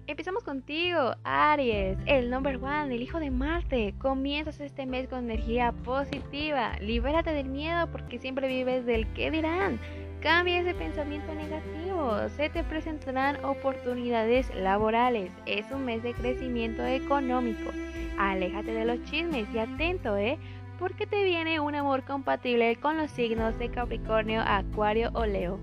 Empezamos 0.06 0.44
contigo, 0.44 1.16
Aries, 1.24 1.98
el 2.06 2.30
number 2.30 2.62
one, 2.62 2.94
el 2.94 3.02
hijo 3.02 3.18
de 3.18 3.32
Marte. 3.32 3.92
Comienzas 3.98 4.60
este 4.60 4.86
mes 4.86 5.08
con 5.08 5.24
energía 5.24 5.72
positiva. 5.82 6.78
Libérate 6.78 7.32
del 7.32 7.48
miedo 7.48 7.90
porque 7.90 8.20
siempre 8.20 8.46
vives 8.46 8.86
del 8.86 9.12
qué 9.14 9.32
dirán. 9.32 9.80
Cambia 10.20 10.60
ese 10.60 10.74
pensamiento 10.74 11.34
negativo. 11.34 11.87
Se 12.36 12.48
te 12.48 12.62
presentarán 12.62 13.44
oportunidades 13.44 14.54
laborales. 14.54 15.32
Es 15.46 15.70
un 15.72 15.84
mes 15.84 16.02
de 16.02 16.14
crecimiento 16.14 16.84
económico. 16.84 17.70
Aléjate 18.16 18.72
de 18.72 18.84
los 18.84 19.02
chismes 19.04 19.48
y 19.52 19.58
atento, 19.58 20.16
¿eh? 20.16 20.38
Porque 20.78 21.06
te 21.06 21.24
viene 21.24 21.58
un 21.58 21.74
amor 21.74 22.04
compatible 22.04 22.76
con 22.76 22.98
los 22.98 23.10
signos 23.10 23.58
de 23.58 23.70
Capricornio, 23.70 24.42
Acuario 24.46 25.10
o 25.12 25.26
Leo. 25.26 25.58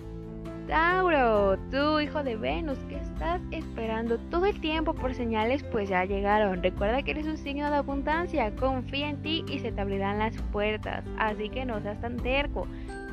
Tauro, 0.68 1.58
tú 1.70 2.00
hijo 2.00 2.24
de 2.24 2.36
Venus, 2.36 2.80
que 2.90 2.96
estás 2.96 3.40
esperando 3.52 4.18
todo 4.32 4.48
el 4.48 4.60
tiempo 4.60 4.94
por 4.94 5.14
señales, 5.14 5.64
pues 5.64 5.90
ya 5.90 6.06
llegaron. 6.06 6.64
Recuerda 6.64 7.04
que 7.04 7.12
eres 7.12 7.28
un 7.28 7.38
signo 7.38 7.70
de 7.70 7.78
abundancia, 7.78 8.54
confía 8.56 9.10
en 9.10 9.22
ti 9.22 9.46
y 9.48 9.60
se 9.60 9.72
te 9.72 9.82
abrirán 9.82 10.20
las 10.20 10.36
puertas. 10.52 11.06
Así 11.18 11.50
que 11.50 11.66
no 11.66 11.80
seas 11.82 12.02
tan 12.02 12.18
terco, 12.18 12.68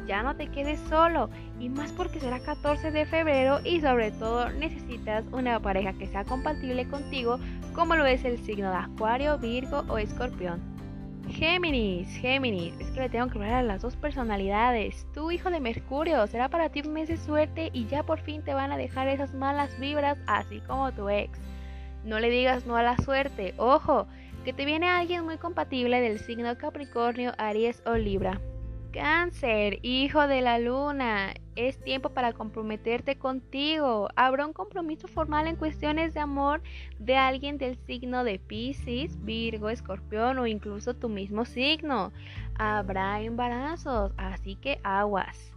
ya 0.06 0.22
no 0.22 0.36
te 0.36 0.48
quedes 0.48 0.80
solo, 0.88 1.30
y 1.58 1.68
más 1.68 1.92
porque 1.92 2.20
será 2.20 2.40
14 2.40 2.90
de 2.90 3.06
febrero 3.06 3.60
y 3.64 3.80
sobre 3.80 4.10
todo 4.10 4.50
necesitas 4.50 5.24
una 5.32 5.60
pareja 5.60 5.92
que 5.92 6.06
sea 6.06 6.24
compatible 6.24 6.88
contigo, 6.88 7.38
como 7.74 7.96
lo 7.96 8.06
es 8.06 8.24
el 8.24 8.38
signo 8.38 8.70
de 8.70 8.76
Acuario, 8.76 9.38
Virgo 9.38 9.84
o 9.88 9.98
Escorpión. 9.98 10.60
Géminis, 11.28 12.08
Géminis, 12.16 12.74
es 12.80 12.90
que 12.90 13.00
le 13.00 13.08
tengo 13.08 13.28
que 13.28 13.38
hablar 13.38 13.54
a 13.54 13.62
las 13.62 13.82
dos 13.82 13.96
personalidades. 13.96 15.06
Tu 15.14 15.30
hijo 15.30 15.50
de 15.50 15.60
Mercurio 15.60 16.26
será 16.26 16.48
para 16.48 16.68
ti 16.68 16.82
un 16.84 16.92
mes 16.92 17.08
de 17.08 17.16
suerte 17.16 17.70
y 17.72 17.86
ya 17.86 18.02
por 18.02 18.20
fin 18.20 18.42
te 18.42 18.54
van 18.54 18.72
a 18.72 18.76
dejar 18.76 19.08
esas 19.08 19.32
malas 19.32 19.78
vibras, 19.78 20.18
así 20.26 20.60
como 20.60 20.92
tu 20.92 21.08
ex. 21.08 21.38
No 22.04 22.18
le 22.18 22.28
digas 22.28 22.66
no 22.66 22.76
a 22.76 22.82
la 22.82 22.96
suerte, 22.98 23.54
ojo, 23.56 24.06
que 24.44 24.52
te 24.52 24.64
viene 24.64 24.90
alguien 24.90 25.24
muy 25.24 25.38
compatible 25.38 26.00
del 26.00 26.18
signo 26.18 26.58
Capricornio, 26.58 27.32
Aries 27.38 27.82
o 27.86 27.94
Libra. 27.94 28.40
Cáncer, 28.92 29.78
hijo 29.82 30.26
de 30.26 30.42
la 30.42 30.58
luna, 30.58 31.32
es 31.56 31.82
tiempo 31.82 32.10
para 32.10 32.34
comprometerte 32.34 33.16
contigo. 33.16 34.08
Habrá 34.16 34.46
un 34.46 34.52
compromiso 34.52 35.08
formal 35.08 35.46
en 35.46 35.56
cuestiones 35.56 36.12
de 36.12 36.20
amor 36.20 36.62
de 36.98 37.16
alguien 37.16 37.56
del 37.56 37.78
signo 37.86 38.22
de 38.22 38.38
Pisces, 38.38 39.22
Virgo, 39.24 39.70
Escorpión 39.70 40.38
o 40.38 40.46
incluso 40.46 40.94
tu 40.94 41.08
mismo 41.08 41.46
signo. 41.46 42.12
Habrá 42.56 43.22
embarazos, 43.22 44.12
así 44.18 44.56
que 44.56 44.78
aguas. 44.82 45.52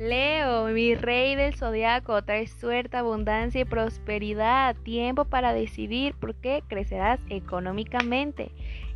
Leo, 0.00 0.66
mi 0.66 0.96
rey 0.96 1.36
del 1.36 1.54
zodiaco, 1.54 2.24
trae 2.24 2.48
suerte, 2.48 2.96
abundancia 2.96 3.60
y 3.60 3.64
prosperidad. 3.64 4.74
Tiempo 4.82 5.24
para 5.24 5.54
decidir 5.54 6.14
por 6.14 6.34
qué 6.34 6.64
crecerás 6.66 7.20
económicamente. 7.28 8.50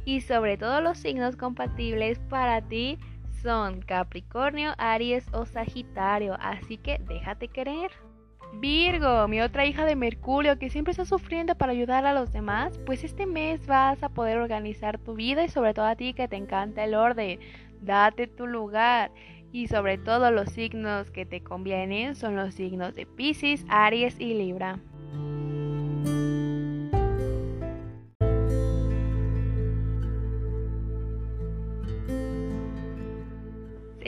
Y 0.04 0.22
sobre 0.22 0.56
todo 0.56 0.80
los 0.80 0.98
signos 0.98 1.36
compatibles 1.36 2.18
para 2.28 2.60
ti 2.62 2.98
son 3.42 3.80
Capricornio, 3.82 4.74
Aries 4.78 5.26
o 5.32 5.46
Sagitario, 5.46 6.36
así 6.40 6.78
que 6.78 7.00
déjate 7.06 7.48
querer. 7.48 7.90
Virgo, 8.54 9.28
mi 9.28 9.40
otra 9.40 9.66
hija 9.66 9.84
de 9.84 9.94
Mercurio 9.94 10.58
que 10.58 10.70
siempre 10.70 10.92
está 10.92 11.04
sufriendo 11.04 11.54
para 11.54 11.72
ayudar 11.72 12.06
a 12.06 12.14
los 12.14 12.32
demás, 12.32 12.78
pues 12.86 13.04
este 13.04 13.26
mes 13.26 13.66
vas 13.66 14.02
a 14.02 14.08
poder 14.08 14.38
organizar 14.38 14.98
tu 14.98 15.14
vida 15.14 15.44
y 15.44 15.48
sobre 15.48 15.74
todo 15.74 15.84
a 15.84 15.96
ti 15.96 16.14
que 16.14 16.28
te 16.28 16.36
encanta 16.36 16.84
el 16.84 16.94
orden, 16.94 17.38
date 17.80 18.26
tu 18.26 18.46
lugar. 18.46 19.10
Y 19.50 19.68
sobre 19.68 19.96
todo 19.96 20.30
los 20.30 20.50
signos 20.50 21.10
que 21.10 21.24
te 21.24 21.42
convienen 21.42 22.14
son 22.14 22.36
los 22.36 22.54
signos 22.54 22.94
de 22.94 23.06
Pisces, 23.06 23.64
Aries 23.68 24.20
y 24.20 24.34
Libra. 24.34 24.78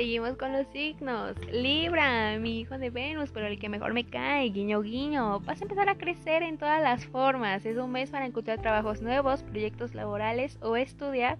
Seguimos 0.00 0.38
con 0.38 0.54
los 0.54 0.66
signos. 0.68 1.36
Libra, 1.52 2.38
mi 2.38 2.60
hijo 2.60 2.78
de 2.78 2.88
Venus, 2.88 3.28
pero 3.34 3.46
el 3.46 3.58
que 3.58 3.68
mejor 3.68 3.92
me 3.92 4.06
cae, 4.06 4.48
guiño 4.48 4.80
guiño. 4.80 5.40
Vas 5.40 5.60
a 5.60 5.64
empezar 5.64 5.90
a 5.90 5.98
crecer 5.98 6.42
en 6.42 6.56
todas 6.56 6.80
las 6.80 7.04
formas. 7.04 7.66
Es 7.66 7.76
un 7.76 7.92
mes 7.92 8.08
para 8.08 8.24
encontrar 8.24 8.62
trabajos 8.62 9.02
nuevos, 9.02 9.42
proyectos 9.42 9.94
laborales 9.94 10.56
o 10.62 10.74
estudiar. 10.76 11.36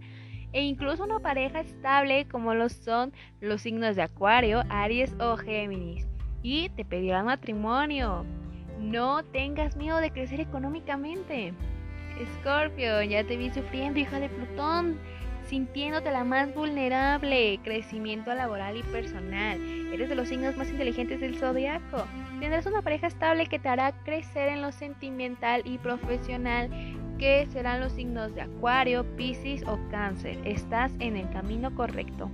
E 0.52 0.61
incluso 0.62 1.05
una 1.05 1.21
pareja 1.21 1.61
estable 1.61 2.29
como 2.29 2.52
lo 2.52 2.69
son 2.69 3.14
los 3.40 3.62
signos 3.62 3.97
de 3.97 4.02
Acuario, 4.02 4.62
Aries 4.69 5.14
o 5.19 5.38
Géminis. 5.38 6.07
Y 6.43 6.69
te 6.69 6.85
pedirán 6.85 7.25
matrimonio. 7.25 8.26
No 8.79 9.25
tengas 9.25 9.75
miedo 9.75 9.97
de 10.02 10.11
crecer 10.11 10.38
económicamente. 10.38 11.55
Escorpio, 12.21 13.00
ya 13.05 13.25
te 13.25 13.38
vi 13.38 13.49
sufriendo, 13.49 14.00
hija 14.00 14.21
de 14.21 14.29
Plutón 14.29 14.99
sintiéndote 15.50 16.12
la 16.12 16.23
más 16.23 16.54
vulnerable, 16.54 17.59
crecimiento 17.64 18.33
laboral 18.33 18.76
y 18.76 18.85
personal. 18.85 19.59
Eres 19.92 20.09
de 20.09 20.14
los 20.14 20.28
signos 20.28 20.57
más 20.57 20.71
inteligentes 20.71 21.21
del 21.21 21.37
zodiaco. 21.37 22.04
Tendrás 22.38 22.66
una 22.66 22.83
pareja 22.83 23.09
estable 23.09 23.49
que 23.49 23.59
te 23.59 23.69
hará 23.69 23.90
crecer 24.04 24.49
en 24.49 24.62
lo 24.62 24.71
sentimental 24.71 25.62
y 25.64 25.78
profesional, 25.78 26.71
que 27.19 27.47
serán 27.47 27.80
los 27.80 27.92
signos 27.92 28.33
de 28.37 28.42
Acuario, 28.42 29.04
Piscis 29.16 29.64
o 29.66 29.76
Cáncer. 29.90 30.38
Estás 30.45 30.92
en 31.00 31.16
el 31.16 31.28
camino 31.30 31.75
correcto. 31.75 32.30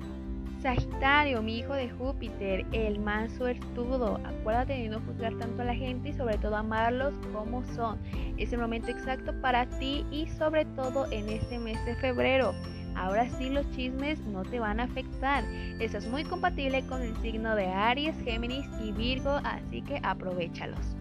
Sagitario, 0.61 1.43
mi 1.43 1.59
hijo 1.59 1.73
de 1.73 1.89
Júpiter, 1.89 2.67
el 2.73 2.99
más 2.99 3.33
suertudo. 3.33 4.21
Acuérdate 4.25 4.75
de 4.75 4.89
no 4.91 5.01
juzgar 5.01 5.35
tanto 5.39 5.63
a 5.63 5.65
la 5.65 5.75
gente 5.75 6.11
y 6.11 6.13
sobre 6.13 6.37
todo 6.37 6.57
amarlos 6.57 7.15
como 7.33 7.65
son. 7.65 7.99
Es 8.37 8.53
el 8.53 8.61
momento 8.61 8.91
exacto 8.91 9.33
para 9.41 9.65
ti 9.79 10.05
y 10.11 10.27
sobre 10.27 10.67
todo 10.67 11.11
en 11.11 11.31
este 11.31 11.59
mes 11.59 11.83
de 11.87 11.95
febrero. 11.97 12.53
Ahora 12.97 13.29
sí 13.39 13.51
los 13.51 13.71
chismes 13.73 14.19
no 14.21 14.43
te 14.43 14.59
van 14.59 14.81
a 14.81 14.85
afectar. 14.85 15.45
Estás 15.81 16.07
muy 16.07 16.25
compatible 16.25 16.85
con 16.87 17.03
el 17.03 17.15
signo 17.19 17.55
de 17.55 17.67
Aries, 17.67 18.17
Géminis 18.25 18.67
y 18.83 18.93
Virgo, 18.93 19.39
así 19.45 19.83
que 19.83 20.01
aprovechalos. 20.03 20.97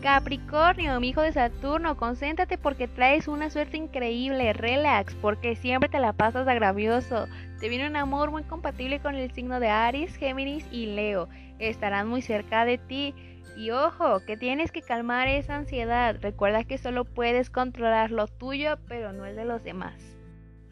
Capricornio, 0.00 0.98
mi 0.98 1.10
hijo 1.10 1.20
de 1.20 1.32
Saturno, 1.32 1.94
concéntrate 1.98 2.56
porque 2.56 2.88
traes 2.88 3.28
una 3.28 3.50
suerte 3.50 3.76
increíble, 3.76 4.54
relax, 4.54 5.14
porque 5.16 5.56
siempre 5.56 5.90
te 5.90 5.98
la 5.98 6.14
pasas 6.14 6.48
agravioso. 6.48 7.26
Te 7.60 7.68
viene 7.68 7.86
un 7.86 7.96
amor 7.96 8.30
muy 8.30 8.42
compatible 8.44 9.00
con 9.00 9.14
el 9.14 9.30
signo 9.32 9.60
de 9.60 9.68
Aries, 9.68 10.16
Géminis 10.16 10.66
y 10.72 10.86
Leo. 10.86 11.28
Estarán 11.58 12.08
muy 12.08 12.22
cerca 12.22 12.64
de 12.64 12.78
ti. 12.78 13.14
Y 13.58 13.72
ojo, 13.72 14.20
que 14.20 14.38
tienes 14.38 14.72
que 14.72 14.80
calmar 14.80 15.28
esa 15.28 15.56
ansiedad. 15.56 16.16
Recuerda 16.22 16.64
que 16.64 16.78
solo 16.78 17.04
puedes 17.04 17.50
controlar 17.50 18.10
lo 18.10 18.26
tuyo, 18.26 18.78
pero 18.88 19.12
no 19.12 19.26
el 19.26 19.36
de 19.36 19.44
los 19.44 19.62
demás. 19.62 20.19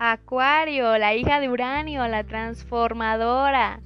Acuario, 0.00 0.96
la 0.96 1.16
hija 1.16 1.40
de 1.40 1.48
Uranio, 1.48 2.06
la 2.06 2.22
transformadora, 2.22 3.80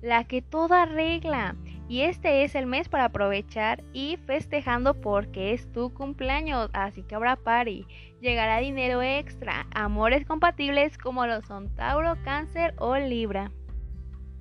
la 0.00 0.24
que 0.24 0.40
todo 0.40 0.72
arregla. 0.72 1.56
Y 1.88 2.02
este 2.02 2.44
es 2.44 2.54
el 2.54 2.66
mes 2.66 2.88
para 2.88 3.06
aprovechar 3.06 3.84
y 3.92 4.16
festejando 4.26 4.94
porque 4.94 5.52
es 5.52 5.70
tu 5.72 5.92
cumpleaños, 5.92 6.70
así 6.72 7.02
que 7.02 7.14
habrá 7.14 7.36
party. 7.36 7.86
Llegará 8.20 8.58
dinero 8.58 9.02
extra, 9.02 9.66
amores 9.74 10.26
compatibles 10.26 10.96
como 10.96 11.26
lo 11.26 11.42
son 11.42 11.74
Tauro, 11.74 12.16
Cáncer 12.24 12.74
o 12.78 12.96
Libra. 12.96 13.50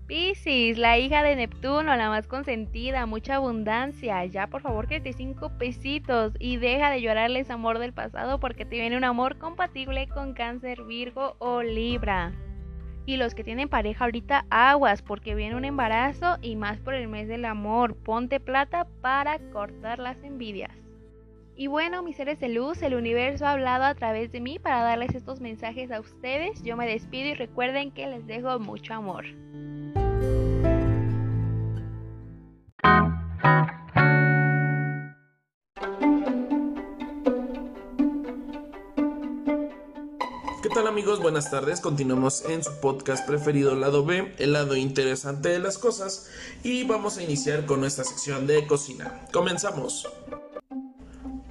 Piscis, 0.07 0.77
la 0.77 0.97
hija 0.97 1.21
de 1.21 1.35
Neptuno, 1.35 1.93
la 1.97 2.07
más 2.07 2.27
consentida, 2.27 3.05
mucha 3.05 3.35
abundancia. 3.35 4.23
Ya 4.23 4.47
por 4.47 4.61
favor 4.61 4.87
que 4.87 5.01
te 5.01 5.11
cinco 5.11 5.51
pesitos 5.57 6.31
y 6.39 6.55
deja 6.55 6.89
de 6.89 7.01
llorarles 7.01 7.49
amor 7.49 7.77
del 7.77 7.91
pasado 7.91 8.39
porque 8.39 8.63
te 8.63 8.77
viene 8.77 8.95
un 8.95 9.03
amor 9.03 9.37
compatible 9.37 10.07
con 10.07 10.33
cáncer, 10.33 10.85
Virgo 10.85 11.35
o 11.39 11.61
Libra. 11.61 12.31
Y 13.05 13.17
los 13.17 13.35
que 13.35 13.43
tienen 13.43 13.67
pareja 13.67 14.05
ahorita 14.05 14.45
aguas 14.49 15.01
porque 15.01 15.35
viene 15.35 15.57
un 15.57 15.65
embarazo 15.65 16.37
y 16.41 16.55
más 16.55 16.79
por 16.79 16.93
el 16.93 17.09
mes 17.09 17.27
del 17.27 17.43
amor. 17.43 17.97
Ponte 17.97 18.39
plata 18.39 18.87
para 19.01 19.39
cortar 19.51 19.99
las 19.99 20.23
envidias. 20.23 20.71
Y 21.57 21.67
bueno, 21.67 22.01
mis 22.01 22.15
seres 22.15 22.39
de 22.39 22.47
luz, 22.47 22.81
el 22.81 22.93
universo 22.93 23.45
ha 23.45 23.51
hablado 23.51 23.83
a 23.83 23.95
través 23.95 24.31
de 24.31 24.39
mí 24.39 24.57
para 24.57 24.83
darles 24.83 25.15
estos 25.15 25.41
mensajes 25.41 25.91
a 25.91 25.99
ustedes. 25.99 26.63
Yo 26.63 26.77
me 26.77 26.87
despido 26.87 27.27
y 27.27 27.33
recuerden 27.33 27.91
que 27.91 28.07
les 28.07 28.25
dejo 28.25 28.57
mucho 28.59 28.93
amor. 28.93 29.25
¿Qué 32.83 32.89
tal 40.73 40.87
amigos? 40.87 41.19
Buenas 41.19 41.49
tardes. 41.49 41.81
Continuamos 41.81 42.45
en 42.45 42.63
su 42.63 42.71
podcast 42.79 43.25
preferido 43.25 43.75
Lado 43.75 44.05
B, 44.05 44.35
el 44.37 44.53
lado 44.53 44.75
interesante 44.75 45.49
de 45.49 45.59
las 45.59 45.77
cosas. 45.77 46.29
Y 46.63 46.83
vamos 46.83 47.17
a 47.17 47.23
iniciar 47.23 47.65
con 47.65 47.79
nuestra 47.79 48.03
sección 48.03 48.45
de 48.47 48.67
cocina. 48.67 49.25
Comenzamos. 49.31 50.07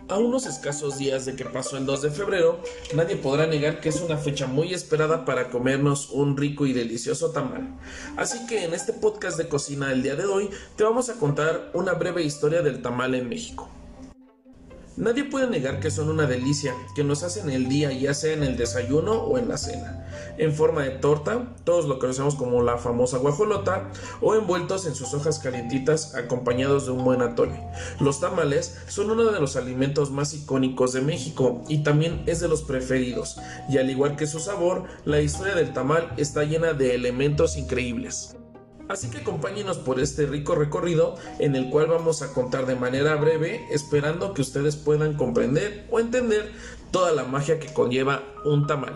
A 0.09 0.19
unos 0.19 0.47
escasos 0.47 0.99
días 0.99 1.27
de 1.27 1.35
que 1.35 1.45
pasó 1.45 1.77
el 1.77 1.85
2 1.85 2.03
de 2.03 2.11
febrero, 2.13 2.61
nadie 2.95 3.17
podrá 3.17 3.49
negar 3.49 3.81
que 3.81 3.89
es 3.89 4.01
una 4.01 4.17
fecha 4.17 4.47
muy 4.47 4.73
esperada 4.73 5.25
para 5.25 5.51
comernos 5.51 6.11
un 6.11 6.37
rico 6.37 6.65
y 6.65 6.73
delicioso 6.73 7.33
tamal. 7.33 7.77
Así 8.17 8.47
que 8.47 8.63
en 8.63 8.73
este 8.73 8.93
podcast 8.93 9.37
de 9.37 9.49
cocina 9.49 9.89
del 9.89 10.05
día 10.05 10.15
de 10.15 10.27
hoy 10.27 10.49
te 10.77 10.85
vamos 10.85 11.09
a 11.09 11.15
contar 11.15 11.73
una 11.75 11.95
breve 11.95 12.23
historia 12.23 12.63
del 12.63 12.83
tamal 12.83 13.17
en 13.17 13.29
México. 13.29 13.69
Nadie 14.97 15.25
puede 15.25 15.47
negar 15.49 15.79
que 15.79 15.91
son 15.91 16.09
una 16.09 16.27
delicia, 16.27 16.75
que 16.95 17.05
nos 17.05 17.23
hacen 17.23 17.51
el 17.51 17.69
día, 17.69 17.93
ya 17.93 18.15
sea 18.15 18.33
en 18.33 18.43
el 18.43 18.57
desayuno 18.57 19.13
o 19.13 19.37
en 19.37 19.47
la 19.47 19.59
cena. 19.59 20.07
En 20.39 20.55
forma 20.55 20.85
de 20.85 20.91
torta, 20.91 21.55
todos 21.65 21.85
lo 21.85 21.99
conocemos 21.99 22.35
como 22.35 22.63
la 22.63 22.79
famosa 22.79 23.19
guajolota, 23.19 23.91
o 24.23 24.35
envueltos 24.35 24.87
en 24.87 24.95
sus 24.95 25.13
hojas 25.13 25.39
calientitas 25.39 26.15
acompañados 26.15 26.87
de 26.87 26.93
un 26.93 27.05
buen 27.05 27.21
atole. 27.21 27.61
Los 28.01 28.21
tamales 28.21 28.79
son 28.89 29.11
uno 29.11 29.25
de 29.27 29.39
los 29.39 29.57
alimentos 29.57 30.11
más 30.11 30.33
icónicos 30.33 30.95
de 30.95 31.03
México 31.03 31.63
y 31.69 31.83
también 31.83 32.23
es 32.25 32.41
de 32.41 32.49
los 32.49 32.63
preferidos, 32.63 33.37
y 33.69 33.77
al 33.77 33.91
igual 33.91 34.17
que 34.17 34.27
su 34.27 34.41
sabor, 34.41 34.85
la 35.05 35.21
historia 35.21 35.55
del 35.55 35.75
tamal 35.75 36.11
está 36.17 36.45
llena 36.45 36.73
de 36.73 36.95
elementos 36.95 37.59
increíbles. 37.59 38.35
Así 38.89 39.11
que 39.11 39.19
acompáñenos 39.19 39.79
por 39.79 40.01
este 40.01 40.27
rico 40.27 40.55
recorrido 40.55 41.17
en 41.39 41.57
el 41.57 41.71
cual 41.71 41.89
vamos 41.89 42.23
a 42.23 42.33
contar 42.33 42.67
de 42.67 42.77
manera 42.77 43.17
breve, 43.17 43.67
esperando 43.71 44.33
que 44.33 44.43
ustedes 44.43 44.77
puedan 44.77 45.15
comprender 45.15 45.87
o 45.91 45.99
entender 45.99 46.53
toda 46.91 47.13
la 47.13 47.25
magia 47.25 47.59
que 47.59 47.73
conlleva 47.73 48.23
un 48.45 48.67
tamal. 48.67 48.95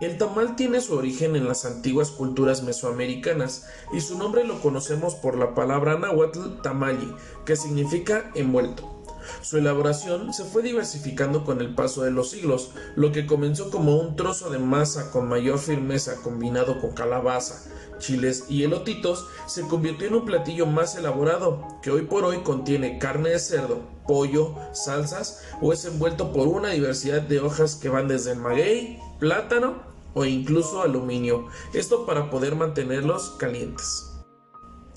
El 0.00 0.18
tamal 0.18 0.56
tiene 0.56 0.80
su 0.80 0.94
origen 0.96 1.36
en 1.36 1.46
las 1.46 1.64
antiguas 1.64 2.10
culturas 2.10 2.64
mesoamericanas 2.64 3.68
y 3.92 4.00
su 4.00 4.18
nombre 4.18 4.42
lo 4.42 4.60
conocemos 4.60 5.14
por 5.14 5.38
la 5.38 5.54
palabra 5.54 5.96
náhuatl 5.96 6.60
tamali, 6.62 7.14
que 7.44 7.54
significa 7.54 8.32
envuelto. 8.34 9.01
Su 9.40 9.58
elaboración 9.58 10.32
se 10.32 10.44
fue 10.44 10.62
diversificando 10.62 11.44
con 11.44 11.60
el 11.60 11.74
paso 11.74 12.02
de 12.02 12.10
los 12.10 12.30
siglos, 12.30 12.70
lo 12.96 13.12
que 13.12 13.26
comenzó 13.26 13.70
como 13.70 13.96
un 13.96 14.16
trozo 14.16 14.50
de 14.50 14.58
masa 14.58 15.10
con 15.10 15.28
mayor 15.28 15.58
firmeza 15.58 16.16
combinado 16.22 16.80
con 16.80 16.92
calabaza, 16.92 17.70
chiles 17.98 18.44
y 18.48 18.64
elotitos, 18.64 19.26
se 19.46 19.62
convirtió 19.62 20.08
en 20.08 20.14
un 20.14 20.24
platillo 20.24 20.66
más 20.66 20.96
elaborado, 20.96 21.66
que 21.82 21.90
hoy 21.90 22.02
por 22.02 22.24
hoy 22.24 22.38
contiene 22.42 22.98
carne 22.98 23.30
de 23.30 23.38
cerdo, 23.38 23.80
pollo, 24.06 24.54
salsas 24.72 25.42
o 25.60 25.72
es 25.72 25.84
envuelto 25.84 26.32
por 26.32 26.48
una 26.48 26.70
diversidad 26.70 27.22
de 27.22 27.40
hojas 27.40 27.76
que 27.76 27.88
van 27.88 28.08
desde 28.08 28.32
el 28.32 28.38
maguey, 28.38 28.98
plátano 29.18 29.82
o 30.14 30.24
incluso 30.24 30.82
aluminio, 30.82 31.48
esto 31.72 32.04
para 32.04 32.30
poder 32.30 32.54
mantenerlos 32.54 33.30
calientes. 33.38 34.11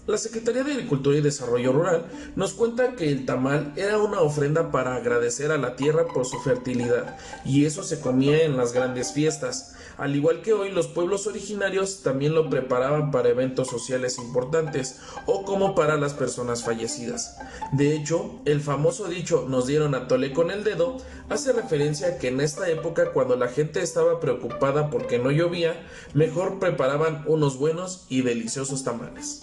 La 0.08 0.20
Secretaría 0.20 0.64
de 0.64 0.74
Agricultura 0.74 1.18
y 1.18 1.22
Desarrollo 1.22 1.72
Rural 1.72 2.06
nos 2.36 2.54
cuenta 2.54 2.94
que 2.94 3.10
el 3.10 3.26
tamal 3.26 3.74
era 3.76 3.98
una 3.98 4.22
ofrenda 4.22 4.70
para 4.70 4.96
agradecer 4.96 5.52
a 5.52 5.58
la 5.58 5.76
tierra 5.76 6.06
por 6.06 6.26
su 6.28 6.40
fertilidad, 6.42 7.18
y 7.44 7.66
eso 7.66 7.82
se 7.82 8.00
comía 8.00 8.44
en 8.44 8.56
las 8.56 8.72
grandes 8.72 9.14
fiestas. 9.14 9.76
Al 9.98 10.16
igual 10.16 10.44
que 10.44 10.54
hoy, 10.54 10.72
los 10.72 10.88
pueblos 10.88 11.26
originarios 11.26 12.04
también 12.04 12.36
lo 12.36 12.52
preparaban 12.52 13.10
para 13.10 13.30
eventos 13.30 13.68
sociales 13.68 14.20
importantes 14.20 15.00
o 15.26 15.44
como 15.44 15.74
para 15.74 15.98
las 15.98 16.14
personas 16.14 16.64
fallecidas. 16.64 17.38
De 17.72 17.96
hecho, 17.96 18.42
el 18.46 18.62
famoso 18.62 19.08
dicho 19.08 19.48
nos 19.50 19.66
dieron 19.66 19.96
a 19.96 20.08
tole 20.08 20.34
con 20.34 20.52
el 20.52 20.64
dedo 20.64 20.98
hace 21.30 21.52
referencia 21.52 22.08
a 22.10 22.18
que 22.20 22.28
en 22.28 22.42
esta 22.42 22.70
época 22.70 23.12
cuando 23.12 23.38
la 23.38 23.48
gente 23.48 23.82
estaba 23.82 24.20
preocupada 24.20 24.92
porque 24.92 25.18
no 25.18 25.32
llovía, 25.32 25.88
mejor 26.14 26.60
preparaban 26.60 27.24
unos 27.26 27.58
buenos 27.58 28.06
y 28.08 28.22
deliciosos 28.22 28.84
tamales. 28.84 29.42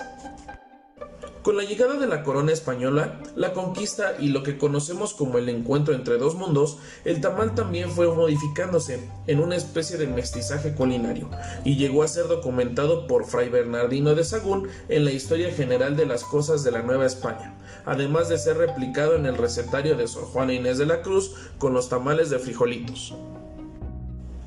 Con 1.42 1.56
la 1.56 1.64
llegada 1.64 1.94
de 1.94 2.06
la 2.06 2.22
corona 2.22 2.52
española, 2.52 3.18
la 3.34 3.52
conquista 3.52 4.14
y 4.20 4.28
lo 4.28 4.44
que 4.44 4.58
conocemos 4.58 5.12
como 5.12 5.38
el 5.38 5.48
encuentro 5.48 5.92
entre 5.92 6.16
dos 6.16 6.36
mundos, 6.36 6.78
el 7.04 7.20
tamal 7.20 7.56
también 7.56 7.90
fue 7.90 8.06
modificándose 8.14 9.10
en 9.26 9.40
una 9.40 9.56
especie 9.56 9.96
de 9.96 10.06
mestizaje 10.06 10.72
culinario 10.72 11.28
y 11.64 11.76
llegó 11.76 12.04
a 12.04 12.08
ser 12.08 12.28
documentado 12.28 13.08
por 13.08 13.24
Fray 13.24 13.48
Bernardino 13.48 14.14
de 14.14 14.22
Sagún 14.22 14.68
en 14.88 15.04
la 15.04 15.10
historia 15.10 15.52
general 15.52 15.96
de 15.96 16.06
las 16.06 16.22
cosas 16.22 16.62
de 16.62 16.70
la 16.70 16.82
Nueva 16.82 17.06
España, 17.06 17.58
además 17.86 18.28
de 18.28 18.38
ser 18.38 18.58
replicado 18.58 19.16
en 19.16 19.26
el 19.26 19.36
recetario 19.36 19.96
de 19.96 20.06
Sor 20.06 20.26
Juana 20.26 20.52
Inés 20.52 20.78
de 20.78 20.86
la 20.86 21.02
Cruz 21.02 21.34
con 21.58 21.74
los 21.74 21.88
tamales 21.88 22.30
de 22.30 22.38
frijolitos. 22.38 23.16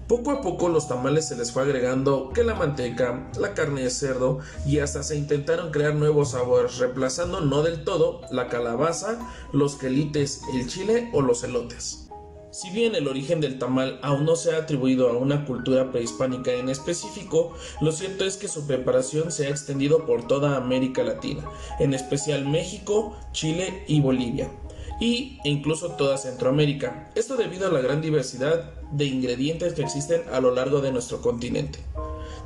Poco 0.08 0.30
a 0.30 0.42
poco 0.42 0.70
los 0.70 0.88
tamales 0.88 1.28
se 1.28 1.36
les 1.36 1.52
fue 1.52 1.64
agregando 1.64 2.30
que 2.30 2.44
la 2.44 2.54
manteca, 2.54 3.28
la 3.40 3.56
carne 3.56 3.82
de 3.82 3.90
cerdo 3.90 4.38
y 4.64 4.78
hasta 4.78 5.02
se 5.02 5.16
intentaron 5.18 5.72
crear 5.72 5.96
nuevos 5.96 6.32
sabores, 6.32 6.78
reemplazando 6.78 7.42
no 7.42 7.64
del 7.64 7.84
todo 7.84 8.22
la 8.30 8.48
calabaza, 8.48 9.18
los 9.52 9.78
quelites, 9.78 10.42
el 10.54 10.68
chile 10.68 11.10
o 11.12 11.24
los 11.24 11.44
elotes. 11.44 12.08
Si 12.52 12.70
bien 12.70 12.94
el 12.94 13.08
origen 13.08 13.42
del 13.42 13.58
tamal 13.58 14.00
aún 14.04 14.26
no 14.26 14.36
se 14.36 14.54
ha 14.54 14.60
atribuido 14.60 15.10
a 15.10 15.18
una 15.18 15.44
cultura 15.44 15.92
prehispánica 15.92 16.52
en 16.52 16.70
específico, 16.70 17.54
lo 17.82 17.92
cierto 17.92 18.26
es 18.26 18.38
que 18.38 18.48
su 18.48 18.68
preparación 18.68 19.32
se 19.32 19.48
ha 19.48 19.50
extendido 19.50 20.06
por 20.06 20.28
toda 20.28 20.56
América 20.56 21.04
Latina, 21.04 21.44
en 21.80 21.96
especial 21.96 22.48
México, 22.48 23.18
Chile 23.32 23.84
y 23.88 24.02
Bolivia 24.02 24.52
y 25.00 25.40
incluso 25.44 25.92
toda 25.92 26.18
Centroamérica. 26.18 27.12
Esto 27.16 27.36
debido 27.36 27.68
a 27.68 27.72
la 27.72 27.82
gran 27.82 28.02
diversidad 28.02 28.72
de 28.92 29.06
ingredientes 29.06 29.74
que 29.74 29.82
existen 29.82 30.24
a 30.32 30.40
lo 30.40 30.54
largo 30.54 30.82
de 30.82 30.92
nuestro 30.92 31.22
continente. 31.22 31.80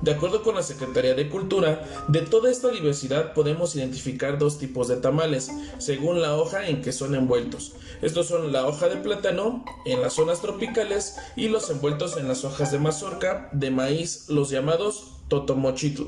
De 0.01 0.11
acuerdo 0.11 0.43
con 0.43 0.55
la 0.55 0.63
Secretaría 0.63 1.13
de 1.13 1.27
Cultura, 1.27 1.83
de 2.07 2.21
toda 2.21 2.49
esta 2.49 2.69
diversidad 2.69 3.33
podemos 3.33 3.75
identificar 3.75 4.37
dos 4.37 4.57
tipos 4.57 4.87
de 4.87 4.95
tamales, 4.95 5.51
según 5.77 6.21
la 6.21 6.37
hoja 6.37 6.67
en 6.67 6.81
que 6.81 6.93
son 6.93 7.15
envueltos. 7.15 7.73
Estos 8.01 8.27
son 8.27 8.53
la 8.53 8.65
hoja 8.65 8.87
de 8.87 8.95
plátano 8.95 9.65
en 9.85 10.01
las 10.01 10.13
zonas 10.13 10.41
tropicales 10.41 11.17
y 11.35 11.49
los 11.49 11.69
envueltos 11.69 12.15
en 12.15 12.29
las 12.29 12.45
hojas 12.45 12.71
de 12.71 12.79
mazorca 12.79 13.49
de 13.51 13.71
maíz, 13.71 14.29
los 14.29 14.49
llamados 14.49 15.17
totomochitl. 15.27 16.03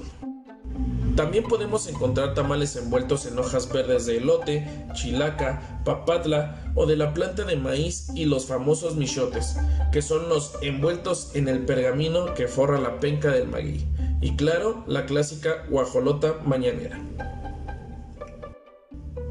También 1.15 1.43
podemos 1.43 1.87
encontrar 1.87 2.33
tamales 2.33 2.75
envueltos 2.75 3.25
en 3.25 3.37
hojas 3.37 3.71
verdes 3.71 4.05
de 4.05 4.17
elote, 4.17 4.85
chilaca, 4.93 5.81
papatla 5.83 6.71
o 6.75 6.85
de 6.85 6.95
la 6.95 7.13
planta 7.13 7.43
de 7.43 7.57
maíz 7.57 8.07
y 8.15 8.25
los 8.25 8.45
famosos 8.45 8.95
michotes, 8.95 9.57
que 9.91 10.01
son 10.01 10.29
los 10.29 10.53
envueltos 10.61 11.31
en 11.33 11.47
el 11.47 11.65
pergamino 11.65 12.33
que 12.33 12.47
forra 12.47 12.79
la 12.79 12.99
penca 12.99 13.31
del 13.31 13.47
maguey. 13.47 13.87
Y 14.21 14.35
claro, 14.35 14.83
la 14.87 15.05
clásica 15.05 15.65
guajolota 15.69 16.35
mañanera. 16.45 16.99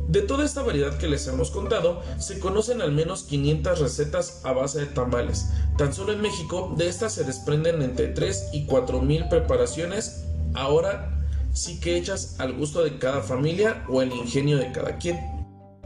De 0.08 0.22
toda 0.22 0.44
esta 0.44 0.62
variedad 0.62 0.98
que 0.98 1.06
les 1.06 1.28
hemos 1.28 1.52
contado, 1.52 2.02
se 2.18 2.40
conocen 2.40 2.82
al 2.82 2.90
menos 2.90 3.22
500 3.22 3.78
recetas 3.78 4.44
a 4.44 4.52
base 4.52 4.80
de 4.80 4.86
tamales. 4.86 5.50
Tan 5.78 5.94
solo 5.94 6.12
en 6.12 6.20
México, 6.20 6.74
de 6.76 6.88
estas 6.88 7.12
se 7.12 7.22
desprenden 7.22 7.80
entre 7.80 8.08
3 8.08 8.50
y 8.52 8.66
4 8.66 9.00
mil 9.00 9.28
preparaciones. 9.28 10.24
Ahora 10.54 11.19
sí 11.52 11.80
que 11.80 11.96
hechas 11.96 12.36
al 12.38 12.52
gusto 12.54 12.82
de 12.82 12.98
cada 12.98 13.22
familia 13.22 13.84
o 13.88 14.02
el 14.02 14.12
ingenio 14.12 14.56
de 14.58 14.72
cada 14.72 14.98
quien. 14.98 15.18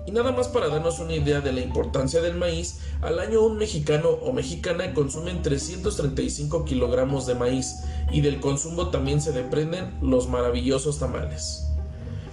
Y 0.06 0.10
nada 0.10 0.32
más 0.32 0.48
para 0.48 0.68
darnos 0.68 0.98
una 0.98 1.14
idea 1.14 1.40
de 1.40 1.52
la 1.52 1.60
importancia 1.60 2.20
del 2.20 2.34
maíz, 2.34 2.80
al 3.00 3.18
año 3.18 3.40
un 3.40 3.56
mexicano 3.56 4.10
o 4.10 4.32
mexicana 4.32 4.92
consumen 4.92 5.40
335 5.42 6.64
kilogramos 6.66 7.26
de 7.26 7.34
maíz 7.34 7.76
y 8.12 8.20
del 8.20 8.38
consumo 8.38 8.90
también 8.90 9.22
se 9.22 9.32
desprenden 9.32 9.96
los 10.02 10.28
maravillosos 10.28 10.98
tamales. 10.98 11.64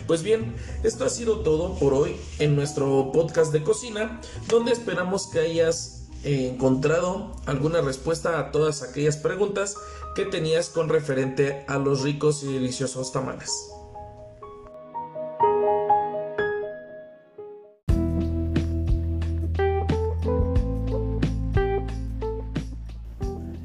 Pues 0.05 0.23
bien, 0.23 0.53
esto 0.83 1.05
ha 1.05 1.09
sido 1.09 1.39
todo 1.39 1.75
por 1.75 1.93
hoy 1.93 2.17
en 2.39 2.55
nuestro 2.55 3.11
podcast 3.13 3.53
de 3.53 3.63
cocina, 3.63 4.19
donde 4.49 4.73
esperamos 4.73 5.27
que 5.27 5.39
hayas 5.39 6.00
encontrado 6.23 7.35
alguna 7.45 7.81
respuesta 7.81 8.39
a 8.39 8.51
todas 8.51 8.83
aquellas 8.83 9.17
preguntas 9.17 9.75
que 10.15 10.25
tenías 10.25 10.69
con 10.69 10.89
referente 10.89 11.65
a 11.67 11.77
los 11.77 12.01
ricos 12.01 12.43
y 12.43 12.53
deliciosos 12.53 13.11
tamales. 13.11 13.71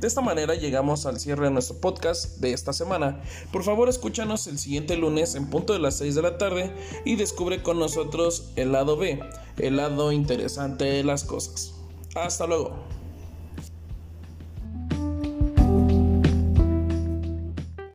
De 0.06 0.08
esta 0.08 0.20
manera 0.20 0.54
llegamos 0.54 1.04
al 1.04 1.18
cierre 1.18 1.46
de 1.46 1.50
nuestro 1.50 1.80
podcast 1.80 2.38
de 2.38 2.52
esta 2.52 2.72
semana. 2.72 3.20
Por 3.50 3.64
favor 3.64 3.88
escúchanos 3.88 4.46
el 4.46 4.56
siguiente 4.56 4.96
lunes 4.96 5.34
en 5.34 5.50
punto 5.50 5.72
de 5.72 5.80
las 5.80 5.98
6 5.98 6.14
de 6.14 6.22
la 6.22 6.38
tarde 6.38 6.70
y 7.04 7.16
descubre 7.16 7.60
con 7.60 7.80
nosotros 7.80 8.52
el 8.54 8.70
lado 8.70 8.96
B, 8.96 9.18
el 9.58 9.76
lado 9.78 10.12
interesante 10.12 10.84
de 10.84 11.02
las 11.02 11.24
cosas. 11.24 11.75
Hasta 12.16 12.46
luego. 12.46 12.95